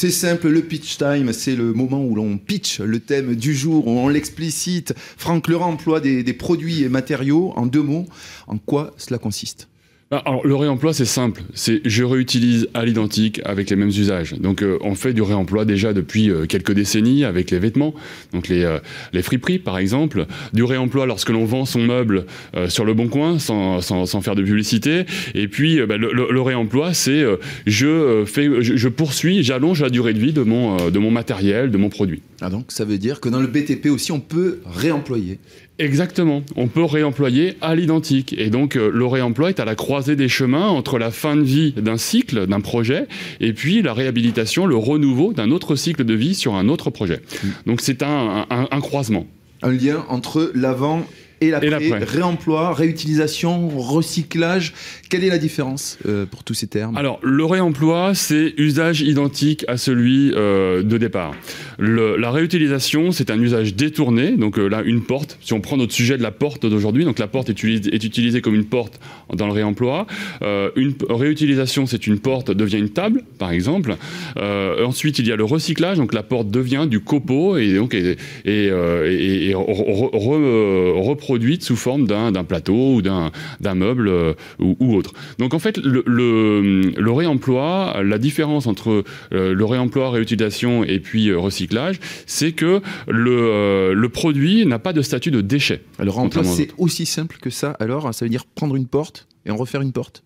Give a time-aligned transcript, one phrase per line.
[0.00, 3.86] C'est simple, le pitch time, c'est le moment où l'on pitch le thème du jour,
[3.86, 4.94] où on l'explicite.
[5.18, 7.52] Franck Laurent emploie des, produits et matériaux.
[7.54, 8.06] En deux mots,
[8.46, 9.68] en quoi cela consiste?
[10.12, 11.42] Alors, le réemploi, c'est simple.
[11.54, 14.32] C'est je réutilise à l'identique avec les mêmes usages.
[14.32, 17.94] Donc, euh, on fait du réemploi déjà depuis euh, quelques décennies avec les vêtements,
[18.32, 18.80] donc les, euh,
[19.12, 20.26] les friperies, par exemple.
[20.52, 22.26] Du réemploi lorsque l'on vend son meuble
[22.68, 25.04] sur le bon coin, sans, sans, sans, faire de publicité.
[25.36, 27.24] Et puis, bah, le, le, réemploi, c'est
[27.66, 31.70] je, fais, je, je poursuis, j'allonge la durée de vie de mon, de mon matériel,
[31.70, 32.22] de mon produit.
[32.40, 35.38] Ah donc, ça veut dire que dans le BTP aussi, on peut réemployer
[35.80, 36.42] Exactement.
[36.56, 38.34] On peut réemployer à l'identique.
[38.36, 41.42] Et donc, euh, le réemploi est à la croisée des chemins entre la fin de
[41.42, 43.06] vie d'un cycle, d'un projet,
[43.40, 47.22] et puis la réhabilitation, le renouveau d'un autre cycle de vie sur un autre projet.
[47.42, 47.48] Mm.
[47.64, 49.26] Donc, c'est un, un, un croisement.
[49.62, 51.06] Un lien entre l'avant
[51.40, 54.74] et l'après, réemploi, réutilisation, recyclage.
[55.08, 56.96] Quelle est la différence euh, pour tous ces termes?
[56.96, 61.34] Alors, le réemploi, c'est usage identique à celui euh, de départ.
[61.78, 64.32] Le, la réutilisation, c'est un usage détourné.
[64.32, 67.18] Donc euh, là, une porte, si on prend notre sujet de la porte d'aujourd'hui, donc
[67.18, 69.00] la porte est, utilisée, est utilisée comme une porte
[69.34, 70.06] dans le réemploi.
[70.42, 73.96] Euh, une réutilisation, c'est une porte devient une table, par exemple.
[74.36, 77.94] Euh, ensuite, il y a le recyclage, donc la porte devient du copeau et donc
[77.94, 83.30] et, et, et, et re, re, reproduit produite sous forme d'un plateau ou d'un
[83.76, 85.12] meuble euh, ou, ou, autre.
[85.38, 90.98] Donc en fait, le, le, le réemploi, la différence entre euh, le réemploi, réutilisation et
[90.98, 95.82] puis euh, recyclage, c'est que le, le produit n'a pas de statut de déchet.
[96.00, 97.76] Le réemploi, c'est aussi simple que ça.
[97.78, 100.24] Alors, ça veut dire prendre une porte et en refaire une porte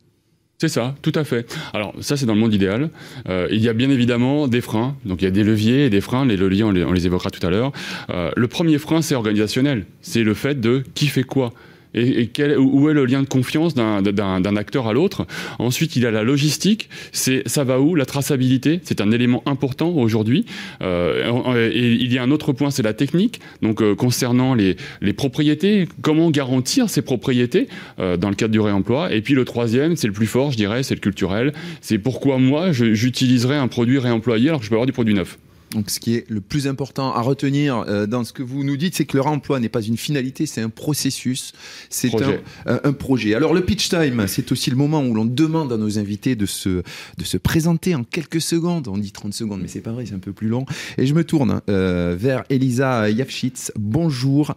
[0.58, 1.52] c'est ça, tout à fait.
[1.72, 2.90] Alors ça, c'est dans le monde idéal.
[3.28, 4.96] Euh, il y a bien évidemment des freins.
[5.04, 6.24] Donc il y a des leviers et des freins.
[6.24, 7.72] Les leviers, on les, évoquera tout à l'heure.
[8.10, 9.84] Euh, le premier frein, c'est organisationnel.
[10.00, 11.52] C'est le fait de qui fait quoi
[11.94, 15.26] et, et quel, où est le lien de confiance d'un acteur à l'autre?
[15.58, 17.94] Ensuite, il y a la logistique, c'est ça va où?
[17.94, 20.46] La traçabilité, c'est un élément important aujourd'hui.
[20.82, 23.40] Euh, et il y a un autre point, c'est la technique.
[23.62, 27.68] Donc euh, concernant les, les propriétés, comment garantir ces propriétés
[27.98, 29.12] euh, dans le cadre du réemploi?
[29.12, 31.52] Et puis le troisième, c'est le plus fort, je dirais, c'est le culturel.
[31.80, 35.38] C'est pourquoi moi, j'utiliserai un produit réemployé alors que je peux avoir du produit neuf.
[35.74, 38.76] Donc, ce qui est le plus important à retenir euh, dans ce que vous nous
[38.76, 41.52] dites, c'est que le réemploi n'est pas une finalité, c'est un processus,
[41.90, 43.34] c'est un, un, un, projet.
[43.34, 46.46] Alors, le pitch time, c'est aussi le moment où l'on demande à nos invités de
[46.46, 46.82] se,
[47.18, 48.88] de se présenter en quelques secondes.
[48.88, 50.64] On dit 30 secondes, mais c'est pas vrai, c'est un peu plus long.
[50.96, 53.72] Et je me tourne euh, vers Elisa Yavchitz.
[53.76, 54.54] Bonjour.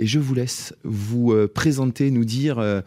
[0.00, 2.80] Et je vous laisse vous euh, présenter, nous dire euh,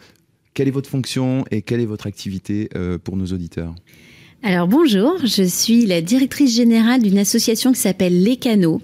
[0.56, 3.76] quelle est votre fonction et quelle est votre activité euh, pour nos auditeurs.
[4.46, 8.82] Alors bonjour, je suis la directrice générale d'une association qui s'appelle Les Canaux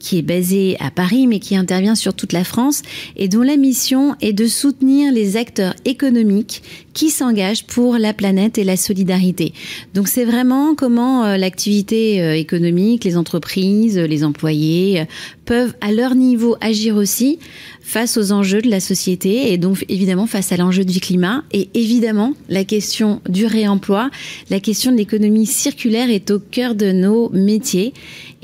[0.00, 2.82] qui est basée à Paris mais qui intervient sur toute la France
[3.16, 6.62] et dont la mission est de soutenir les acteurs économiques
[6.94, 9.52] qui s'engagent pour la planète et la solidarité.
[9.94, 15.04] Donc c'est vraiment comment euh, l'activité euh, économique, les entreprises, les employés euh,
[15.50, 17.40] peuvent à leur niveau agir aussi
[17.80, 21.42] face aux enjeux de la société et donc évidemment face à l'enjeu du climat.
[21.50, 24.10] Et évidemment la question du réemploi,
[24.48, 27.94] la question de l'économie circulaire est au cœur de nos métiers.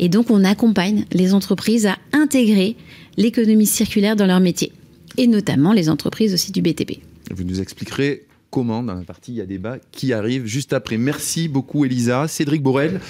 [0.00, 2.74] Et donc on accompagne les entreprises à intégrer
[3.16, 4.72] l'économie circulaire dans leur métier.
[5.16, 6.98] Et notamment les entreprises aussi du BTP.
[7.30, 10.96] Vous nous expliquerez comment dans la partie il y a débat qui arrive juste après.
[10.96, 12.28] Merci beaucoup Elisa.
[12.28, 13.00] Cédric Borel,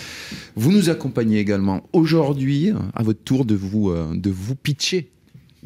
[0.55, 5.11] vous nous accompagnez également aujourd'hui à votre tour de vous, de vous pitcher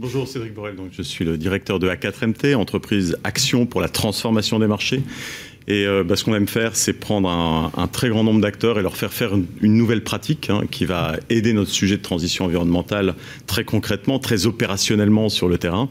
[0.00, 4.59] Bonjour Cédric Borel, donc je suis le directeur de A4MT, entreprise Action pour la transformation
[4.59, 5.03] des marchés.
[5.69, 8.82] Et euh, bah, ce qu'on aime faire, c'est prendre un, très grand nombre d'acteurs et
[8.82, 13.15] leur faire faire une, nouvelle pratique hein, qui va aider notre sujet de transition environnementale
[13.47, 15.88] très concrètement, très opérationnellement sur le terrain.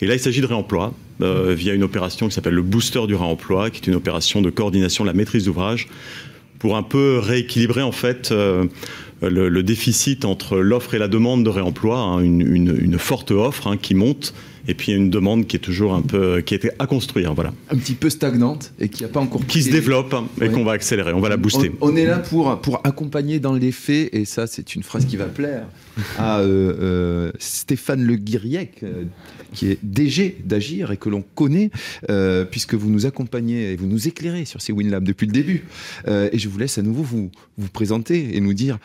[0.00, 3.14] Et là, il s'agit de réemploi euh, via une opération qui s'appelle le booster du
[3.14, 5.88] réemploi, qui est une opération de coordination de la maîtrise d'ouvrage
[6.58, 8.64] pour un peu rééquilibrer en fait euh,
[9.22, 13.94] le, déficit entre l'offre et la demande de réemploi, hein, une, forte offre hein, qui
[13.94, 14.34] monte
[14.68, 17.52] et puis une demande qui est toujours un peu qui était à construire voilà.
[17.70, 20.72] Un petit peu stagnante et qui a pas encore qui se développe et qu'on va
[20.72, 21.72] accélérer on va la booster.
[21.80, 25.06] On, on, est là pour pour accompagner dans les faits et ça c'est une phrase
[25.06, 25.66] qui va plaire
[26.18, 29.04] à euh, euh, Stéphane Le Guiriec euh,
[29.52, 31.70] qui est DG d'agir et que l'on connaît
[32.50, 35.64] puisque vous nous accompagnez et vous nous éclairez sur ces WinLab depuis le début.
[36.06, 38.78] Et je vous laisse à nouveau vous vous présenter et nous dire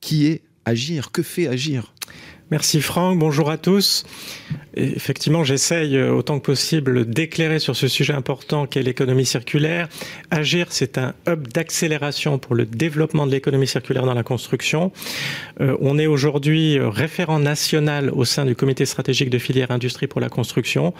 [0.00, 1.94] qui est agir que fait agir?
[2.50, 4.06] Merci Franck, bonjour à tous.
[4.72, 9.86] Effectivement, j'essaye euh, autant que possible d'éclairer sur ce sujet important qu'est l'économie circulaire.
[10.30, 14.92] Agir, c'est un hub d'accélération pour le développement de l'économie circulaire dans la construction.
[15.60, 20.06] Euh, on est aujourd'hui euh, référent national au sein du comité stratégique de filière industrie
[20.06, 20.94] pour la construction.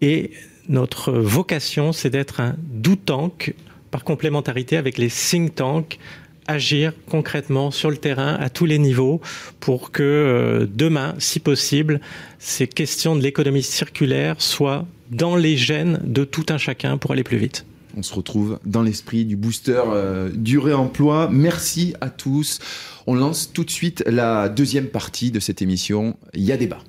[0.00, 0.32] Et
[0.68, 3.54] notre vocation, c'est d'être un do tank
[3.92, 6.00] par complémentarité avec les think tanks
[6.46, 9.20] agir concrètement sur le terrain à tous les niveaux
[9.60, 12.00] pour que euh, demain, si possible,
[12.38, 17.24] ces questions de l'économie circulaire soient dans les gènes de tout un chacun pour aller
[17.24, 17.64] plus vite.
[17.96, 21.28] On se retrouve dans l'esprit du booster euh, du réemploi.
[21.30, 22.58] Merci à tous.
[23.06, 26.16] On lance tout de suite la deuxième partie de cette émission.
[26.34, 26.80] Il y a débat.